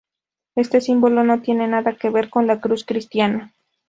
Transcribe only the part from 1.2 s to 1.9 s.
no tiene